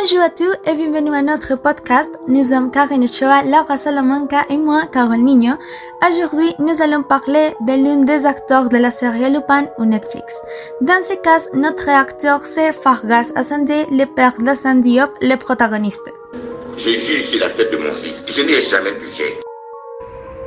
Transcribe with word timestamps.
Bonjour 0.00 0.20
à 0.20 0.30
tous 0.30 0.56
et 0.66 0.74
bienvenue 0.74 1.14
à 1.14 1.20
notre 1.20 1.54
podcast. 1.56 2.18
Nous 2.26 2.44
sommes 2.44 2.70
Karine 2.70 3.06
Choa, 3.06 3.42
Laura 3.44 3.76
Salamanca 3.76 4.42
et 4.48 4.56
moi, 4.56 4.84
Carole 4.90 5.18
Nino. 5.18 5.56
Aujourd'hui, 6.08 6.54
nous 6.58 6.80
allons 6.80 7.02
parler 7.02 7.50
de 7.60 7.72
l'un 7.72 7.98
des 7.98 8.24
acteurs 8.24 8.70
de 8.70 8.78
la 8.78 8.90
série 8.90 9.30
Lupin 9.30 9.66
ou 9.76 9.84
Netflix. 9.84 10.40
Dans 10.80 11.02
ce 11.02 11.14
cas, 11.20 11.46
notre 11.52 11.90
acteur 11.90 12.40
c'est 12.40 12.72
Fargas 12.72 13.32
Asande, 13.36 13.68
le 13.90 14.06
père 14.06 14.32
d'Assane 14.38 14.80
Diop, 14.80 15.10
le 15.20 15.36
protagoniste. 15.36 16.10
Je 16.78 16.90
jure 16.92 17.20
sur 17.20 17.40
la 17.40 17.50
tête 17.50 17.70
de 17.70 17.76
mon 17.76 17.92
fils, 17.92 18.24
je 18.26 18.40
n'y 18.40 18.52
ai 18.52 18.62
jamais 18.62 18.96
touché. 18.98 19.40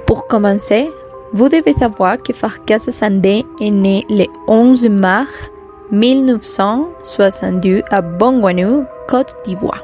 Pour 0.07 0.25
commencer, 0.25 0.89
vous 1.33 1.49
devez 1.49 1.73
savoir 1.73 2.17
que 2.17 2.33
Fargas 2.33 2.85
Asande 2.87 3.25
est 3.27 3.71
né 3.71 4.07
le 4.09 4.25
11 4.47 4.89
mars 4.89 5.51
1962 5.91 7.83
à 7.91 8.01
Bongwanou, 8.01 8.85
Côte 9.07 9.35
d'Ivoire. 9.45 9.83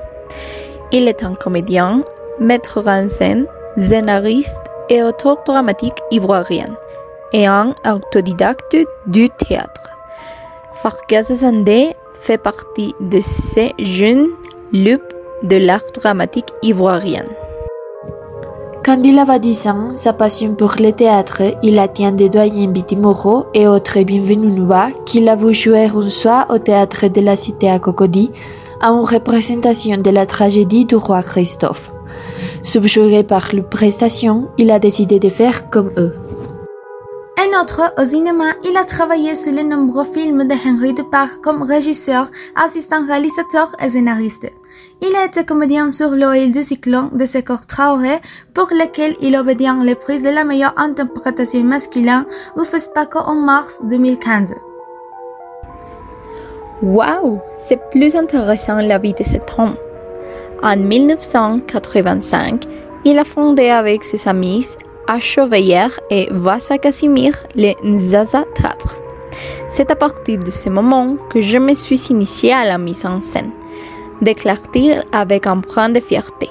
Il 0.92 1.08
est 1.08 1.24
un 1.24 1.34
comédien, 1.34 2.04
maître 2.40 2.84
en 2.86 3.08
scène, 3.08 3.46
scénariste 3.78 4.62
et 4.90 5.04
auteur 5.04 5.38
dramatique 5.46 5.98
ivoirien 6.12 6.76
et 7.34 7.46
un 7.46 7.74
autodidacte 7.86 8.78
du 9.08 9.30
théâtre. 9.30 9.90
Farkas 10.82 11.36
Sandé 11.36 11.96
fait 12.16 12.38
partie 12.38 12.94
de 13.00 13.20
ces 13.22 13.74
jeunes 13.80 14.28
loups 14.74 15.00
de 15.44 15.58
l'art 15.58 15.86
dramatique 15.94 16.52
ivoirien. 16.62 17.26
Quand 18.84 19.00
il 19.04 19.20
avait 19.20 19.38
10 19.38 19.68
ans, 19.68 19.90
sa 19.92 20.12
passion 20.12 20.56
pour 20.56 20.74
le 20.80 20.92
théâtre, 20.92 21.44
il 21.62 21.78
attient 21.78 22.12
des 22.12 22.30
doyens 22.30 22.72
Bitimoro 22.72 23.46
et 23.54 23.68
autres 23.68 24.02
Bienvenunuba 24.02 24.90
qu'il 25.06 25.30
a 25.30 25.36
vu 25.36 25.54
jouer 25.54 25.86
une 25.86 26.10
soir 26.10 26.48
au 26.50 26.58
théâtre 26.58 27.08
de 27.08 27.22
la 27.22 27.36
cité 27.36 27.70
à 27.70 27.78
Cocody 27.78 28.32
à 28.82 28.90
une 28.90 29.06
représentation 29.06 29.98
de 29.98 30.10
la 30.10 30.26
tragédie 30.26 30.86
du 30.86 30.96
roi 30.96 31.22
Christophe. 31.22 31.92
Subjugué 32.64 33.24
par 33.24 33.54
leur 33.54 33.70
prestation, 33.70 34.50
il 34.58 34.72
a 34.72 34.80
décidé 34.80 35.20
de 35.20 35.30
faire 35.30 35.70
comme 35.70 35.92
eux. 35.98 36.14
Un 37.38 37.62
autre, 37.62 37.94
au 37.98 38.04
cinéma, 38.04 38.54
il 38.70 38.78
a 38.78 38.86
travaillé 38.86 39.36
sur 39.36 39.52
les 39.52 39.64
nombreux 39.64 40.04
films 40.04 40.48
de 40.48 40.54
Henri 40.54 40.94
Dupart 40.94 41.42
comme 41.42 41.64
régisseur, 41.64 42.30
assistant 42.56 43.06
réalisateur 43.06 43.76
et 43.84 43.90
scénariste. 43.90 44.52
Il 45.02 45.16
a 45.16 45.26
été 45.26 45.44
comédien 45.44 45.90
sur 45.90 46.12
l'île 46.12 46.52
du 46.52 46.62
cyclone 46.62 47.10
de 47.14 47.26
Secor 47.26 47.66
Traoré, 47.66 48.20
pour 48.54 48.68
lequel 48.72 49.16
il 49.22 49.36
obtient 49.36 49.84
le 49.84 49.96
prix 49.96 50.22
de 50.22 50.30
la 50.30 50.44
meilleure 50.44 50.78
interprétation 50.78 51.64
masculine 51.64 52.26
au 52.56 52.64
FESPACO 52.64 53.20
en 53.20 53.36
mars 53.36 53.82
2015. 53.86 54.54
Waouh, 56.82 57.40
c'est 57.60 57.80
plus 57.92 58.16
intéressant 58.16 58.80
la 58.82 58.98
vie 58.98 59.14
de 59.14 59.24
cet 59.24 59.54
homme. 59.58 59.76
En 60.64 60.76
1985, 60.78 62.66
il 63.06 63.20
a 63.20 63.24
fondé 63.24 63.70
avec 63.70 64.04
ses 64.04 64.28
amis 64.28 64.66
Veiller 65.50 65.88
et 66.10 66.30
Vasa 66.32 66.80
Casimir 66.80 67.34
le 67.56 67.74
Nzaza 67.84 68.46
Théâtre. 68.56 68.96
C'est 69.70 69.92
à 69.92 69.96
partir 69.96 70.40
de 70.40 70.50
ce 70.50 70.70
moment 70.70 71.18
que 71.30 71.40
je 71.40 71.60
me 71.60 71.76
suis 71.76 72.08
initiée 72.10 72.54
à 72.54 72.66
la 72.66 72.80
mise 72.80 73.06
en 73.06 73.22
scène, 73.22 73.52
déclare-t-il 74.22 75.04
avec 75.12 75.46
un 75.46 75.60
point 75.60 75.90
de 75.90 76.00
fierté. 76.00 76.50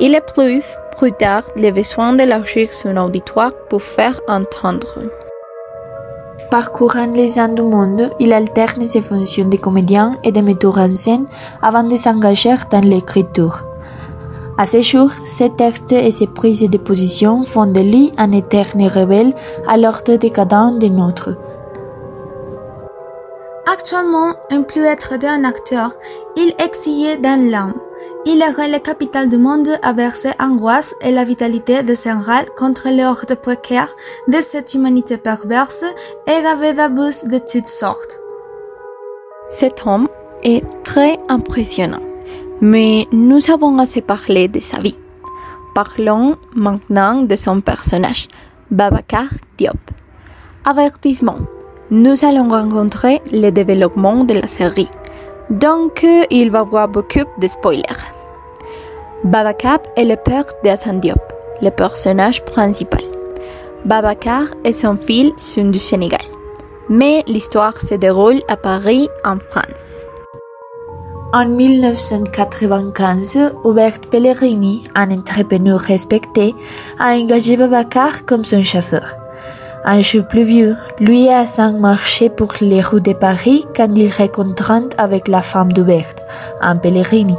Il 0.00 0.16
éprouve 0.16 0.66
plus 0.98 1.12
tard 1.12 1.44
le 1.54 1.70
besoin 1.70 2.12
d'élargir 2.12 2.74
son 2.74 2.96
auditoire 2.96 3.52
pour 3.68 3.82
faire 3.82 4.20
entendre. 4.28 4.98
Parcourant 6.50 7.04
les 7.12 7.38
ans 7.38 7.48
du 7.48 7.60
monde, 7.60 8.10
il 8.18 8.32
alterne 8.32 8.86
ses 8.86 9.02
fonctions 9.02 9.46
de 9.46 9.58
comédien 9.58 10.16
et 10.24 10.32
de 10.32 10.40
metteur 10.40 10.78
en 10.78 10.96
scène 10.96 11.26
avant 11.60 11.82
de 11.84 11.94
s'engager 11.96 12.54
dans 12.70 12.80
l'écriture. 12.80 13.64
À 14.56 14.64
ce 14.64 14.80
jour, 14.80 15.10
ses 15.26 15.50
textes 15.50 15.92
et 15.92 16.10
ses 16.10 16.26
prises 16.26 16.62
de 16.68 16.78
position 16.78 17.42
font 17.42 17.66
de 17.66 17.80
lui 17.80 18.12
un 18.16 18.32
éternel 18.32 18.88
rebelle 18.88 19.34
à 19.68 19.76
l'ordre 19.76 20.16
décadent 20.16 20.78
de 20.78 20.88
notre. 20.88 21.36
Actuellement, 23.70 24.32
en 24.50 24.62
plus 24.62 24.84
être 24.84 25.18
d'un 25.18 25.44
acteur, 25.44 25.92
il 26.34 26.54
exillé 26.58 27.18
dans 27.18 27.50
l'âme. 27.50 27.74
Il 28.30 28.42
est 28.42 28.68
la 28.68 28.78
capitale 28.78 29.30
du 29.30 29.38
monde 29.38 29.70
à 29.80 29.94
verser 29.94 30.32
angoisse 30.38 30.94
et 31.00 31.12
la 31.12 31.24
vitalité 31.24 31.82
de 31.82 31.94
Sénégal 31.94 32.44
contre 32.58 32.90
l'ordre 32.90 33.34
précaire 33.36 33.88
de 34.30 34.36
cette 34.42 34.74
humanité 34.74 35.16
perverse 35.16 35.82
et 36.26 36.42
gravée 36.42 36.74
d'abus 36.74 37.24
de 37.24 37.38
toutes 37.38 37.66
sortes. 37.68 38.20
Cet 39.48 39.86
homme 39.86 40.08
est 40.42 40.62
très 40.84 41.18
impressionnant, 41.30 42.02
mais 42.60 43.06
nous 43.12 43.50
avons 43.50 43.78
assez 43.78 44.02
parlé 44.02 44.46
de 44.46 44.60
sa 44.60 44.78
vie. 44.78 44.98
Parlons 45.74 46.36
maintenant 46.54 47.22
de 47.22 47.34
son 47.34 47.62
personnage, 47.62 48.28
Babacar 48.70 49.30
Diop. 49.56 49.78
Avertissement. 50.66 51.38
Nous 51.90 52.26
allons 52.26 52.50
rencontrer 52.50 53.22
le 53.32 53.48
développement 53.48 54.22
de 54.24 54.34
la 54.34 54.46
série. 54.46 54.90
Donc, 55.48 56.06
il 56.30 56.50
va 56.50 56.58
y 56.58 56.60
avoir 56.60 56.88
beaucoup 56.88 57.24
de 57.40 57.48
spoilers. 57.48 58.17
Babacar 59.24 59.80
est 59.96 60.04
le 60.04 60.14
père 60.14 60.44
d'Hassan 60.62 61.00
Diop, 61.00 61.18
le 61.60 61.70
personnage 61.70 62.44
principal. 62.44 63.02
Babacar 63.84 64.44
et 64.64 64.72
son 64.72 64.96
fils 64.96 65.32
sont 65.38 65.70
du 65.70 65.80
Sénégal, 65.80 66.22
mais 66.88 67.24
l'histoire 67.26 67.80
se 67.80 67.96
déroule 67.96 68.40
à 68.48 68.56
Paris, 68.56 69.08
en 69.24 69.40
France. 69.40 70.06
En 71.32 71.46
1995, 71.46 73.54
Hubert 73.64 73.98
Pellegrini, 74.08 74.84
un 74.94 75.10
entrepreneur 75.10 75.80
respecté, 75.80 76.54
a 77.00 77.16
engagé 77.16 77.56
Babacar 77.56 78.24
comme 78.24 78.44
son 78.44 78.62
chauffeur. 78.62 79.16
Un 79.84 80.00
jour 80.00 80.28
pluvieux, 80.28 80.76
lui 81.00 81.24
et 81.24 81.34
Hassan 81.34 81.80
marchaient 81.80 82.30
pour 82.30 82.54
les 82.60 82.82
rues 82.82 83.00
de 83.00 83.14
Paris 83.14 83.66
quand 83.74 83.92
il 83.96 84.12
rencontrent 84.12 84.86
avec 84.96 85.26
la 85.26 85.42
femme 85.42 85.72
d'Hubert, 85.72 86.14
un 86.60 86.76
Pellegrini. 86.76 87.34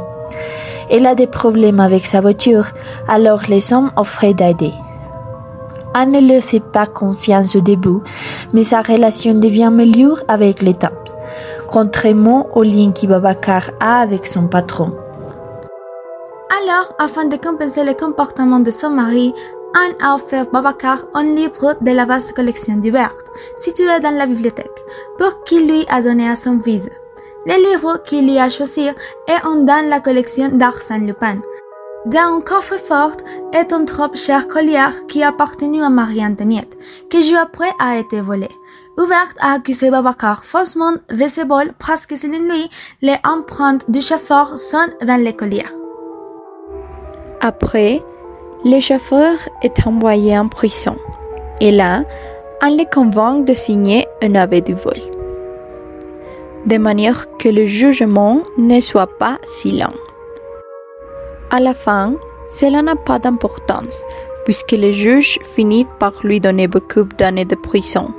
Elle 0.90 1.06
a 1.06 1.14
des 1.14 1.28
problèmes 1.28 1.80
avec 1.80 2.06
sa 2.06 2.20
voiture, 2.20 2.66
alors 3.08 3.42
les 3.48 3.72
hommes 3.72 3.92
offraient 3.96 4.34
d'aider. 4.34 4.72
Anne 5.94 6.12
ne 6.12 6.34
le 6.34 6.40
fait 6.40 6.60
pas 6.60 6.86
confiance 6.86 7.54
au 7.56 7.60
début, 7.60 7.98
mais 8.52 8.62
sa 8.62 8.80
relation 8.80 9.34
devient 9.34 9.70
meilleure 9.72 10.22
avec 10.28 10.62
le 10.62 10.72
temps, 10.72 10.88
contrairement 11.68 12.48
au 12.56 12.62
lien 12.62 12.92
que 12.92 13.06
Babacar 13.06 13.70
a 13.80 14.00
avec 14.00 14.26
son 14.26 14.46
patron. 14.48 14.92
Alors, 16.62 16.94
afin 16.98 17.24
de 17.24 17.36
compenser 17.36 17.84
le 17.84 17.94
comportement 17.94 18.60
de 18.60 18.70
son 18.70 18.90
mari, 18.90 19.32
Anne 19.74 19.94
a 20.02 20.14
offert 20.14 20.46
Babacar 20.52 20.98
un 21.14 21.24
livre 21.24 21.76
de 21.80 21.92
la 21.92 22.04
vaste 22.04 22.34
collection 22.34 22.76
d'Hubert, 22.76 23.14
situé 23.56 23.86
dans 24.02 24.16
la 24.16 24.26
bibliothèque, 24.26 24.82
pour 25.18 25.44
qu'il 25.44 25.68
lui 25.68 25.84
a 25.88 26.02
donné 26.02 26.28
à 26.28 26.34
son 26.34 26.58
fils. 26.58 26.90
Le 27.46 27.54
livre 27.54 28.02
qu'il 28.02 28.28
y 28.28 28.38
a 28.38 28.50
choisi 28.50 28.86
est 28.86 29.44
un 29.46 29.56
dans 29.64 29.88
la 29.88 30.00
collection 30.00 30.48
d'Arsène 30.48 31.06
Lupin. 31.06 31.40
Dans 32.04 32.36
un 32.36 32.40
coffre-fort 32.42 33.16
est 33.54 33.72
un 33.72 33.86
trop 33.86 34.14
cher 34.14 34.46
collier 34.46 34.88
qui 35.08 35.22
appartenu 35.22 35.82
à 35.82 35.88
Marie-Antoniette, 35.88 36.76
qui 37.08 37.22
jour 37.22 37.38
après 37.38 37.70
a 37.78 37.96
été 37.96 38.20
volé. 38.20 38.48
Hubert 38.98 39.32
a 39.40 39.54
accusé 39.54 39.90
Babacar 39.90 40.44
faussement 40.44 40.92
de 41.08 41.28
ce 41.28 41.46
vol 41.46 41.72
parce 41.78 42.04
que 42.04 42.16
selon 42.16 42.40
lui, 42.40 42.68
les 43.00 43.16
empreintes 43.26 43.90
du 43.90 44.02
chauffeur 44.02 44.58
sont 44.58 44.90
dans 45.02 45.22
les 45.22 45.32
colliers. 45.32 45.64
Après, 47.40 48.02
le 48.66 48.80
chauffeur 48.80 49.36
est 49.62 49.86
envoyé 49.86 50.38
en 50.38 50.48
prison. 50.48 50.96
Et 51.60 51.70
là, 51.70 52.04
on 52.62 52.76
le 52.76 52.84
convainc 52.84 53.46
de 53.46 53.54
signer 53.54 54.06
un 54.22 54.34
avis 54.34 54.60
du 54.60 54.74
vol. 54.74 55.09
De 56.66 56.76
manière 56.78 57.26
que 57.38 57.48
le 57.48 57.64
jugement 57.64 58.42
ne 58.58 58.80
soit 58.80 59.18
pas 59.18 59.38
si 59.44 59.72
lent. 59.72 59.94
À 61.50 61.58
la 61.58 61.74
fin, 61.74 62.14
cela 62.48 62.82
n'a 62.82 62.96
pas 62.96 63.18
d'importance, 63.18 64.04
puisque 64.44 64.72
le 64.72 64.92
juge 64.92 65.38
finit 65.42 65.86
par 65.98 66.12
lui 66.22 66.40
donner 66.40 66.68
beaucoup 66.68 67.04
d'années 67.04 67.44
de 67.44 67.56
prison. 67.56 68.12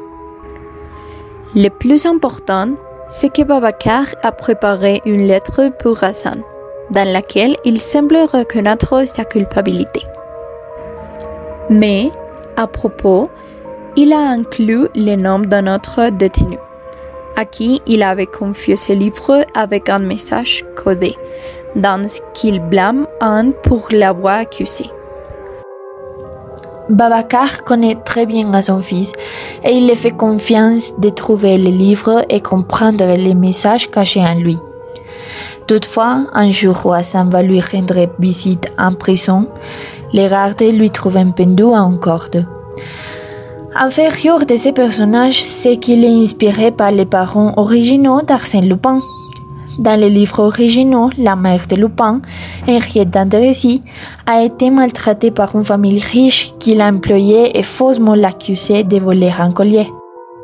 Le 1.55 1.69
plus 1.69 2.05
important, 2.05 2.69
c'est 3.07 3.31
que 3.31 3.41
Babacar 3.41 4.05
a 4.23 4.31
préparé 4.31 5.01
une 5.05 5.27
lettre 5.27 5.69
pour 5.79 6.03
Hassan, 6.03 6.41
dans 6.89 7.07
laquelle 7.07 7.57
il 7.65 7.79
semble 7.81 8.17
reconnaître 8.17 9.05
sa 9.07 9.25
culpabilité. 9.25 10.01
Mais, 11.69 12.11
à 12.57 12.67
propos, 12.67 13.29
il 13.95 14.13
a 14.13 14.19
inclus 14.19 14.87
le 14.95 15.15
nom 15.15 15.39
d'un 15.39 15.73
autre 15.73 16.09
détenu, 16.09 16.57
à 17.41 17.45
qui 17.45 17.81
il 17.87 18.03
avait 18.03 18.27
confié 18.27 18.75
ce 18.75 18.93
livre 18.93 19.45
avec 19.55 19.89
un 19.89 20.03
message 20.13 20.63
codé, 20.75 21.15
dans 21.75 22.07
ce 22.07 22.21
qu'il 22.35 22.59
blâme 22.59 23.07
Anne 23.19 23.53
pour 23.63 23.87
l'avoir 23.91 24.41
accusé. 24.45 24.85
Babacar 26.89 27.63
connaît 27.63 27.97
très 28.05 28.25
bien 28.25 28.53
à 28.53 28.61
son 28.61 28.81
fils 28.81 29.11
et 29.63 29.71
il 29.71 29.87
lui 29.87 29.95
fait 29.95 30.17
confiance 30.25 30.93
de 30.99 31.09
trouver 31.09 31.57
le 31.57 31.71
livre 31.85 32.25
et 32.29 32.41
comprendre 32.41 33.05
les 33.25 33.33
messages 33.33 33.89
cachés 33.89 34.27
en 34.33 34.35
lui. 34.35 34.57
Toutefois, 35.67 36.25
un 36.33 36.51
jour 36.51 36.77
où 36.85 36.93
Hassan 36.93 37.29
va 37.29 37.41
lui 37.41 37.61
rendre 37.61 38.07
visite 38.19 38.71
en 38.77 38.93
prison, 38.93 39.47
les 40.13 40.27
gardes 40.27 40.61
lui 40.61 40.91
trouvent 40.91 41.33
pendu 41.33 41.63
à 41.73 41.81
une 41.89 41.97
corde. 41.97 42.45
Inférieur 43.75 44.45
de 44.45 44.57
ces 44.57 44.73
personnages, 44.73 45.41
c'est 45.41 45.77
qu'il 45.77 46.03
est 46.03 46.23
inspiré 46.23 46.71
par 46.71 46.91
les 46.91 47.05
parents 47.05 47.53
originaux 47.55 48.21
d'Arsène 48.21 48.67
Lupin. 48.67 48.99
Dans 49.79 49.97
les 49.97 50.09
livres 50.09 50.39
originaux, 50.39 51.09
la 51.17 51.37
mère 51.37 51.65
de 51.67 51.77
Lupin, 51.77 52.21
Henriette 52.67 53.09
d'Andrézy, 53.09 53.81
a 54.27 54.43
été 54.43 54.69
maltraitée 54.69 55.31
par 55.31 55.55
une 55.55 55.63
famille 55.63 56.01
riche 56.01 56.53
qui 56.59 56.75
l'a 56.75 56.87
employée 56.87 57.57
et 57.57 57.63
faussement 57.63 58.13
l'accusée 58.13 58.83
de 58.83 58.99
voler 58.99 59.31
un 59.39 59.51
collier, 59.51 59.89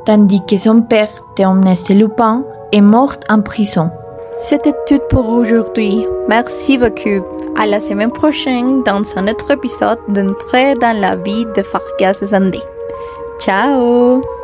tandis 0.06 0.42
que 0.48 0.56
son 0.56 0.82
père, 0.82 1.10
Théomnès 1.36 1.84
de 1.84 1.96
Lupin, 1.96 2.46
est 2.72 2.82
mort 2.82 3.16
en 3.30 3.42
prison. 3.42 3.92
C'était 4.38 4.74
tout 4.88 5.02
pour 5.10 5.28
aujourd'hui. 5.28 6.06
Merci 6.30 6.78
beaucoup. 6.78 7.26
À 7.60 7.66
la 7.66 7.82
semaine 7.82 8.12
prochaine 8.12 8.84
dans 8.84 9.02
un 9.18 9.28
autre 9.28 9.52
épisode 9.52 10.00
d'Entrée 10.08 10.76
dans 10.76 10.98
la 10.98 11.18
vie 11.18 11.46
de 11.56 11.62
Fargas 11.62 12.24
Zandé. 12.24 12.62
¡Chao! 13.39 14.37